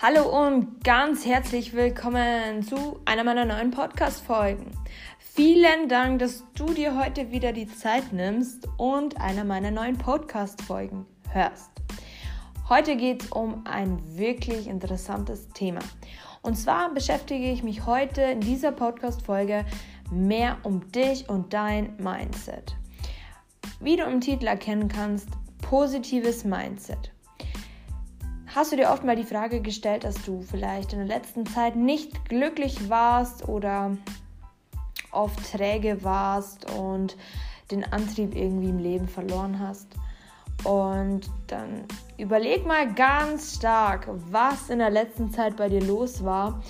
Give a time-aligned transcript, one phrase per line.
[0.00, 4.70] Hallo und ganz herzlich willkommen zu einer meiner neuen Podcast-Folgen.
[5.18, 11.04] Vielen Dank, dass du dir heute wieder die Zeit nimmst und einer meiner neuen Podcast-Folgen
[11.30, 11.72] hörst.
[12.68, 15.80] Heute geht es um ein wirklich interessantes Thema.
[16.42, 19.64] Und zwar beschäftige ich mich heute in dieser Podcast-Folge
[20.12, 22.76] mehr um dich und dein Mindset.
[23.80, 25.26] Wie du im Titel erkennen kannst,
[25.60, 27.10] positives Mindset.
[28.58, 31.76] Hast du dir oft mal die Frage gestellt, dass du vielleicht in der letzten Zeit
[31.76, 33.96] nicht glücklich warst oder
[35.12, 37.16] oft träge warst und
[37.70, 39.86] den Antrieb irgendwie im Leben verloren hast?
[40.64, 41.84] Und dann
[42.16, 46.60] überleg mal ganz stark, was in der letzten Zeit bei dir los war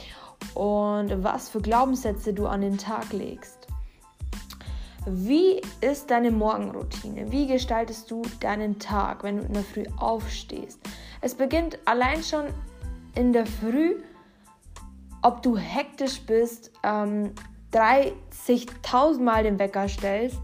[0.53, 3.58] und was für Glaubenssätze du an den Tag legst.
[5.11, 7.33] Wie ist deine Morgenroutine?
[7.33, 10.79] Wie gestaltest du deinen Tag, wenn du in der Früh aufstehst?
[11.23, 12.47] Es beginnt allein schon
[13.15, 13.97] in der Früh,
[15.23, 17.33] ob du hektisch bist, ähm,
[17.73, 20.39] 30.000 Mal den Wecker stellst,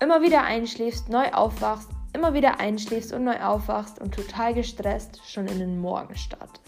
[0.00, 5.46] immer wieder einschläfst, neu aufwachst, immer wieder einschläfst und neu aufwachst und total gestresst schon
[5.48, 6.62] in den Morgen startest.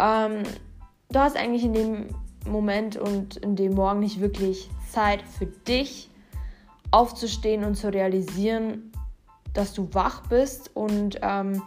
[0.00, 0.42] Ähm,
[1.10, 2.06] du hast eigentlich in dem
[2.46, 6.11] Moment und in dem Morgen nicht wirklich Zeit für dich
[6.92, 8.92] aufzustehen und zu realisieren,
[9.54, 11.62] dass du wach bist und ähm,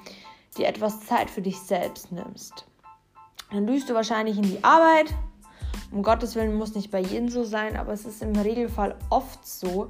[0.57, 2.65] dir etwas Zeit für dich selbst nimmst.
[3.51, 5.13] Dann düst du wahrscheinlich in die Arbeit.
[5.91, 9.45] Um Gottes Willen muss nicht bei jedem so sein, aber es ist im Regelfall oft
[9.45, 9.89] so.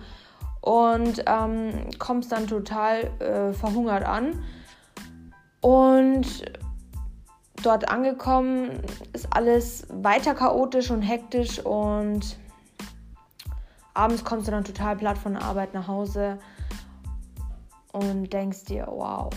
[0.61, 4.43] Und ähm, kommst dann total äh, verhungert an.
[5.61, 6.45] Und
[7.63, 8.81] dort angekommen
[9.13, 12.37] ist alles weiter chaotisch und hektisch und
[13.95, 16.37] abends kommst du dann total platt von der Arbeit nach Hause
[17.91, 19.29] und denkst dir, wow,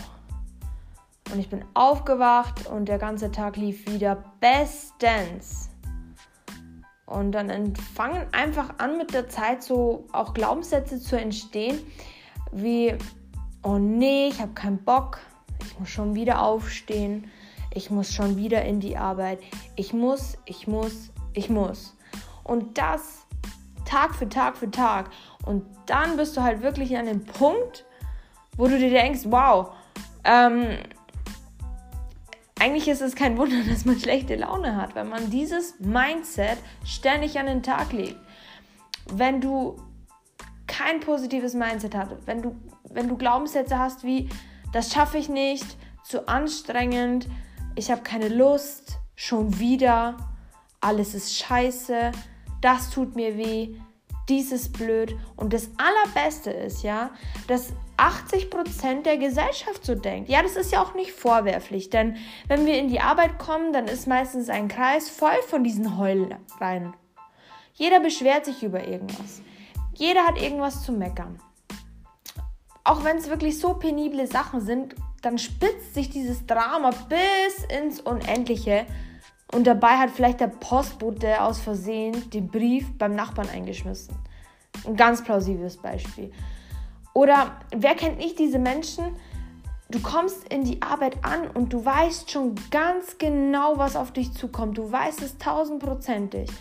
[1.31, 5.69] und ich bin aufgewacht und der ganze Tag lief wieder bestens.
[7.05, 11.79] Und dann fangen einfach an mit der Zeit so auch Glaubenssätze zu entstehen,
[12.51, 12.95] wie,
[13.63, 15.19] oh nee, ich habe keinen Bock,
[15.63, 17.29] ich muss schon wieder aufstehen,
[17.73, 19.39] ich muss schon wieder in die Arbeit,
[19.75, 21.95] ich muss, ich muss, ich muss.
[22.43, 23.25] Und das
[23.89, 25.09] Tag für Tag für Tag.
[25.45, 27.85] Und dann bist du halt wirklich an dem Punkt,
[28.55, 29.71] wo du dir denkst, wow,
[30.23, 30.77] ähm,
[32.59, 37.39] eigentlich ist es kein Wunder, dass man schlechte Laune hat, wenn man dieses Mindset ständig
[37.39, 38.19] an den Tag legt.
[39.11, 39.77] Wenn du
[40.67, 42.55] kein positives Mindset hast, wenn du,
[42.91, 44.29] wenn du Glaubenssätze hast wie,
[44.71, 45.65] das schaffe ich nicht,
[46.03, 47.27] zu anstrengend,
[47.75, 50.15] ich habe keine Lust, schon wieder,
[50.79, 52.11] alles ist scheiße,
[52.61, 53.75] das tut mir weh,
[54.29, 55.15] dies ist blöd.
[55.35, 57.11] Und das Allerbeste ist ja,
[57.47, 60.29] dass 80% der Gesellschaft so denkt.
[60.29, 62.15] Ja, das ist ja auch nicht vorwerflich, denn
[62.47, 66.93] wenn wir in die Arbeit kommen, dann ist meistens ein Kreis voll von diesen Heulereien.
[67.73, 69.41] Jeder beschwert sich über irgendwas.
[69.95, 71.39] Jeder hat irgendwas zu meckern.
[72.83, 77.99] Auch wenn es wirklich so penible Sachen sind, dann spitzt sich dieses Drama bis ins
[77.99, 78.85] Unendliche.
[79.51, 84.15] Und dabei hat vielleicht der Postbote aus Versehen den Brief beim Nachbarn eingeschmissen.
[84.85, 86.31] Ein ganz plausibles Beispiel.
[87.13, 89.15] Oder wer kennt nicht diese Menschen?
[89.89, 94.31] Du kommst in die Arbeit an und du weißt schon ganz genau, was auf dich
[94.33, 94.77] zukommt.
[94.77, 96.51] Du weißt es tausendprozentig.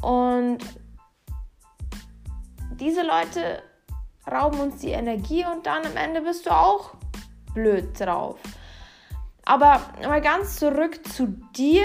[0.00, 0.58] Und
[2.80, 3.62] diese Leute
[4.30, 6.94] rauben uns die Energie und dann am Ende bist du auch
[7.52, 8.38] blöd drauf.
[9.44, 11.84] Aber mal ganz zurück zu dir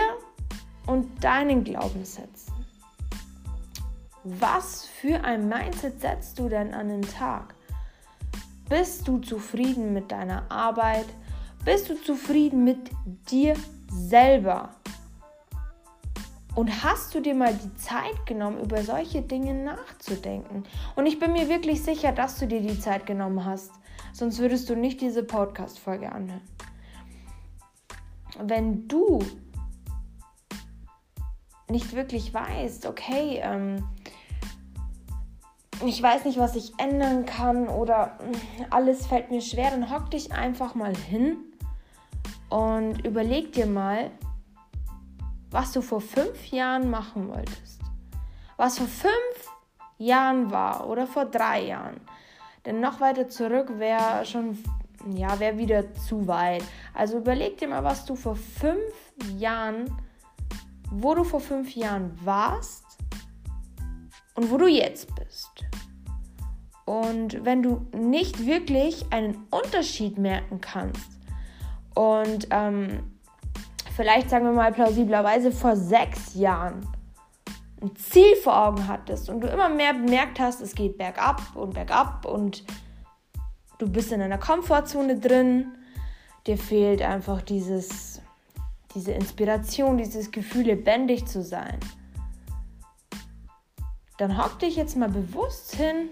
[0.88, 2.54] und deinen Glaubenssätzen.
[4.24, 7.56] Was für ein Mindset setzt du denn an den Tag?
[8.68, 11.06] Bist du zufrieden mit deiner Arbeit?
[11.64, 12.90] Bist du zufrieden mit
[13.30, 13.56] dir
[13.90, 14.72] selber?
[16.56, 20.64] Und hast du dir mal die Zeit genommen, über solche Dinge nachzudenken?
[20.96, 23.72] Und ich bin mir wirklich sicher, dass du dir die Zeit genommen hast.
[24.12, 26.42] Sonst würdest du nicht diese Podcast-Folge anhören.
[28.40, 29.20] Wenn du
[31.70, 33.88] nicht wirklich weißt, okay, ähm,
[35.86, 40.10] ich weiß nicht, was ich ändern kann oder mm, alles fällt mir schwer, dann hock
[40.10, 41.38] dich einfach mal hin
[42.50, 44.12] und überleg dir mal,
[45.52, 47.82] was du vor fünf Jahren machen wolltest.
[48.58, 49.52] Was vor fünf
[49.98, 52.00] Jahren war oder vor drei Jahren.
[52.66, 54.58] Denn noch weiter zurück wäre schon,
[55.10, 56.64] ja, wäre wieder zu weit.
[56.94, 58.94] Also überleg dir mal, was du vor fünf
[59.38, 59.86] Jahren,
[60.92, 62.86] wo du vor fünf Jahren warst
[64.36, 65.66] und wo du jetzt bist.
[66.86, 71.12] Und wenn du nicht wirklich einen Unterschied merken kannst
[71.96, 73.18] und ähm,
[73.96, 76.88] vielleicht sagen wir mal plausiblerweise vor sechs Jahren
[77.82, 81.74] ein Ziel vor Augen hattest und du immer mehr bemerkt hast, es geht bergab und
[81.74, 82.64] bergab und
[83.78, 85.74] du bist in einer Komfortzone drin,
[86.48, 88.17] dir fehlt einfach dieses,
[88.96, 91.80] diese Inspiration, dieses Gefühl, lebendig zu sein.
[94.18, 96.10] Dann hock dich jetzt mal bewusst hin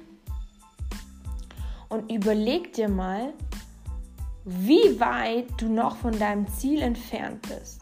[1.90, 3.34] und überleg dir mal,
[4.44, 7.82] wie weit du noch von deinem Ziel entfernt bist.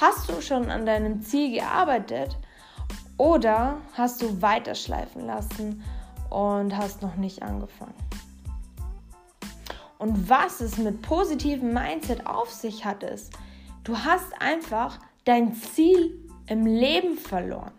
[0.00, 2.38] Hast du schon an deinem Ziel gearbeitet
[3.18, 5.82] oder hast du weiterschleifen lassen
[6.30, 7.94] und hast noch nicht angefangen?
[9.98, 13.34] Und was es mit positivem Mindset auf sich hat, ist,
[13.84, 17.72] du hast einfach dein Ziel im Leben verloren.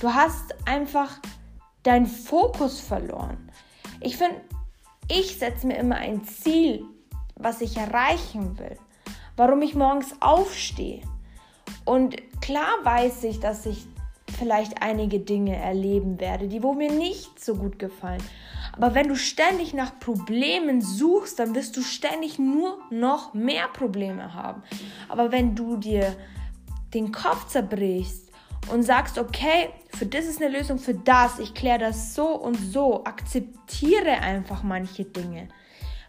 [0.00, 1.18] Du hast einfach
[1.82, 3.50] deinen Fokus verloren.
[4.00, 4.40] Ich finde,
[5.10, 6.84] ich setze mir immer ein Ziel,
[7.34, 8.76] was ich erreichen will,
[9.36, 11.02] warum ich morgens aufstehe.
[11.84, 13.86] Und klar weiß ich, dass ich
[14.38, 18.22] vielleicht einige Dinge erleben werde, die wo mir nicht so gut gefallen.
[18.72, 24.34] Aber wenn du ständig nach Problemen suchst, dann wirst du ständig nur noch mehr Probleme
[24.34, 24.62] haben.
[25.08, 26.16] Aber wenn du dir
[26.94, 28.30] den Kopf zerbrichst
[28.72, 32.54] und sagst, okay, für das ist eine Lösung, für das, ich kläre das so und
[32.54, 35.48] so, akzeptiere einfach manche Dinge.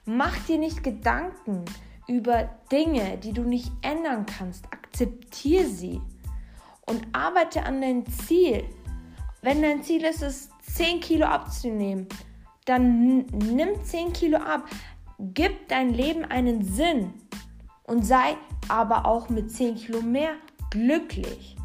[0.05, 1.65] Mach dir nicht Gedanken
[2.07, 4.65] über Dinge, die du nicht ändern kannst.
[4.65, 6.01] Akzeptiere sie
[6.88, 8.63] und arbeite an dein Ziel.
[9.41, 12.07] Wenn dein Ziel ist, es 10 Kilo abzunehmen,
[12.69, 14.66] dann nimm 10 Kilo ab.
[15.18, 17.13] Gib dein Leben einen Sinn
[17.83, 18.38] und sei
[18.68, 20.36] aber auch mit 10 Kilo mehr
[20.69, 21.57] glücklich.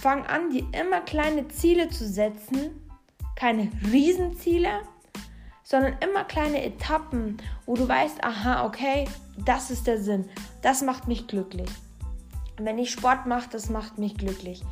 [0.00, 2.70] Fang an, dir immer kleine Ziele zu setzen,
[3.36, 4.80] keine Riesenziele,
[5.62, 9.06] sondern immer kleine Etappen, wo du weißt, aha, okay,
[9.44, 10.24] das ist der Sinn,
[10.62, 11.68] das macht mich glücklich.
[12.56, 14.62] Wenn ich Sport mache, das macht mich glücklich.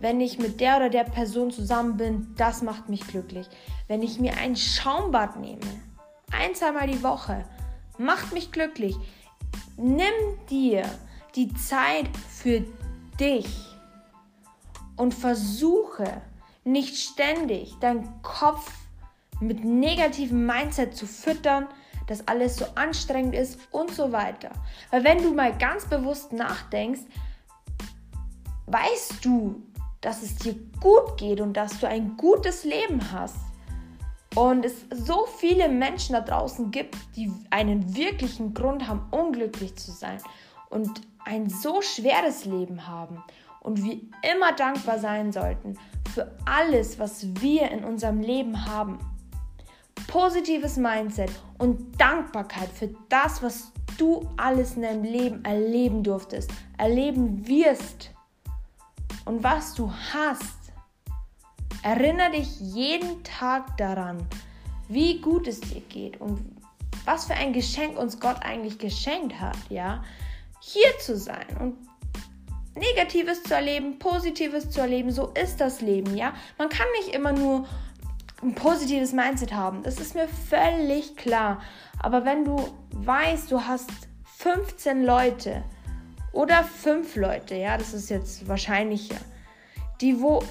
[0.00, 3.46] Wenn ich mit der oder der Person zusammen bin, das macht mich glücklich.
[3.86, 5.60] Wenn ich mir ein Schaumbad nehme,
[6.32, 7.44] ein, zweimal die Woche,
[7.98, 8.96] macht mich glücklich.
[9.76, 10.14] Nimm
[10.48, 10.84] dir
[11.36, 12.64] die Zeit für
[13.18, 13.76] dich
[14.96, 16.22] und versuche
[16.64, 18.72] nicht ständig deinen Kopf
[19.40, 21.66] mit negativem Mindset zu füttern,
[22.06, 24.50] dass alles so anstrengend ist und so weiter.
[24.90, 27.02] Weil wenn du mal ganz bewusst nachdenkst,
[28.66, 29.62] weißt du,
[30.00, 33.36] dass es dir gut geht und dass du ein gutes Leben hast.
[34.36, 39.90] Und es so viele Menschen da draußen gibt, die einen wirklichen Grund haben, unglücklich zu
[39.90, 40.18] sein
[40.68, 43.22] und ein so schweres Leben haben
[43.60, 44.00] und wir
[44.32, 45.76] immer dankbar sein sollten
[46.14, 48.98] für alles, was wir in unserem Leben haben.
[50.06, 57.46] Positives Mindset und Dankbarkeit für das, was du alles in deinem Leben erleben durftest, erleben
[57.46, 58.10] wirst
[59.24, 60.56] und was du hast.
[61.82, 64.26] Erinnere dich jeden Tag daran,
[64.88, 66.60] wie gut es dir geht und
[67.04, 70.04] was für ein Geschenk uns Gott eigentlich geschenkt hat, ja?
[70.60, 71.76] Hier zu sein und
[72.74, 76.34] Negatives zu erleben, Positives zu erleben, so ist das Leben, ja?
[76.58, 77.66] Man kann nicht immer nur
[78.42, 81.60] ein positives Mindset haben, das ist mir völlig klar.
[81.98, 83.90] Aber wenn du weißt, du hast
[84.38, 85.62] 15 Leute,
[86.32, 89.16] oder fünf Leute, ja, das ist jetzt wahrscheinlicher,
[90.00, 90.42] die wo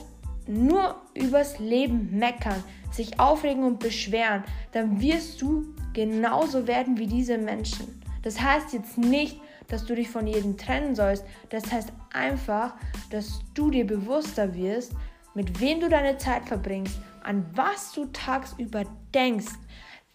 [0.48, 7.38] nur übers Leben meckern, sich aufregen und beschweren, dann wirst du genauso werden wie diese
[7.38, 8.02] Menschen.
[8.24, 11.24] Das heißt jetzt nicht, dass du dich von jedem trennen sollst.
[11.50, 12.74] Das heißt einfach,
[13.12, 14.94] dass du dir bewusster wirst,
[15.36, 18.84] mit wem du deine Zeit verbringst, an was du tagsüber
[19.14, 19.54] denkst.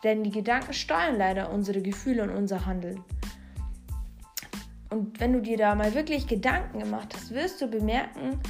[0.03, 3.03] Denn die Gedanken steuern leider unsere Gefühle und unser Handeln.
[4.95, 8.41] Und wenn du dir da mal wirklich Gedanken gemacht hast, wirst du bemerken,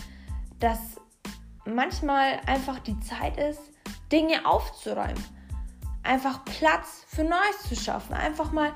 [0.60, 0.78] dass
[1.64, 3.60] manchmal einfach die Zeit ist,
[4.12, 5.24] Dinge aufzuräumen.
[6.02, 8.12] Einfach Platz für Neues zu schaffen.
[8.12, 8.74] Einfach mal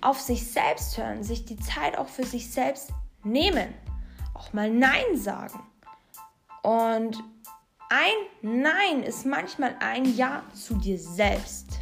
[0.00, 2.90] auf sich selbst hören, sich die Zeit auch für sich selbst
[3.22, 3.72] nehmen.
[4.34, 5.60] Auch mal Nein sagen.
[6.64, 7.22] Und
[7.90, 11.78] ein Nein ist manchmal ein Ja zu dir selbst.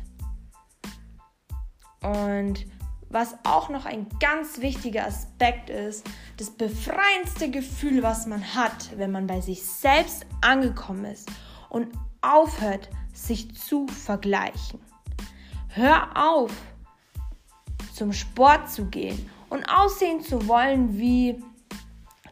[2.02, 2.66] Und
[3.08, 6.06] was auch noch ein ganz wichtiger Aspekt ist,
[6.38, 11.30] das befreiendste Gefühl, was man hat, wenn man bei sich selbst angekommen ist
[11.68, 11.88] und
[12.20, 14.80] aufhört, sich zu vergleichen.
[15.68, 16.50] Hör auf,
[17.94, 21.42] zum Sport zu gehen und aussehen zu wollen wie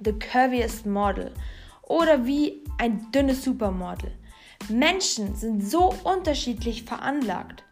[0.05, 1.33] the curviest model
[1.83, 4.13] oder wie ein dünnes Supermodel.
[4.69, 7.65] Menschen sind so unterschiedlich veranlagt.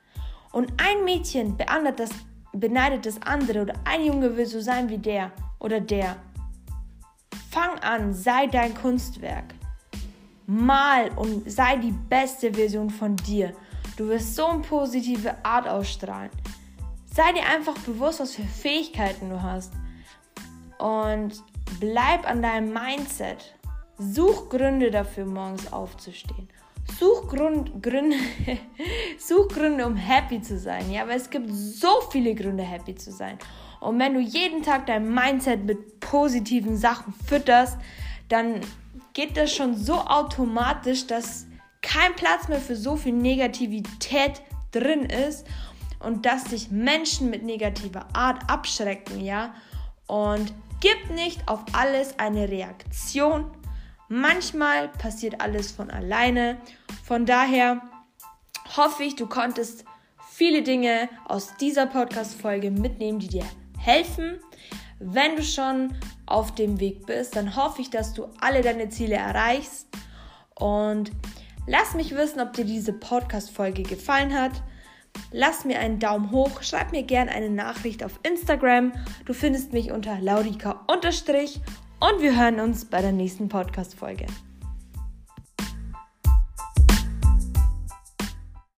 [0.52, 2.10] Und ein Mädchen beandert das
[2.52, 6.16] beneidet das andere oder ein Junge will so sein wie der oder der
[7.50, 9.54] Fang an, sei dein Kunstwerk.
[10.46, 13.52] Mal und sei die beste Version von dir.
[13.96, 16.30] Du wirst so eine positive Art ausstrahlen.
[17.14, 19.72] Sei dir einfach bewusst, was für Fähigkeiten du hast.
[20.78, 21.42] Und
[21.78, 23.54] bleib an deinem Mindset.
[23.98, 26.48] Such Gründe dafür, morgens aufzustehen.
[26.98, 28.16] Such, Grund, Gründe,
[29.18, 30.90] such Gründe, um happy zu sein.
[30.90, 33.38] Ja, aber es gibt so viele Gründe, happy zu sein.
[33.80, 37.78] Und wenn du jeden Tag dein Mindset mit positiven Sachen fütterst,
[38.28, 38.60] dann
[39.12, 41.46] geht das schon so automatisch, dass
[41.82, 45.46] kein Platz mehr für so viel Negativität drin ist
[45.98, 49.54] und dass sich Menschen mit negativer Art abschrecken, ja?
[50.06, 53.50] Und gib nicht auf alles eine Reaktion.
[54.14, 56.58] Manchmal passiert alles von alleine.
[57.02, 57.80] Von daher
[58.76, 59.86] hoffe ich, du konntest
[60.28, 63.46] viele Dinge aus dieser Podcast-Folge mitnehmen, die dir
[63.78, 64.38] helfen.
[64.98, 65.94] Wenn du schon
[66.26, 69.88] auf dem Weg bist, dann hoffe ich, dass du alle deine Ziele erreichst.
[70.56, 71.10] Und
[71.66, 74.62] lass mich wissen, ob dir diese Podcast-Folge gefallen hat.
[75.30, 78.92] Lass mir einen Daumen hoch, schreib mir gerne eine Nachricht auf Instagram.
[79.24, 80.84] Du findest mich unter laurika-
[82.02, 84.26] und wir hören uns bei der nächsten Podcast-Folge.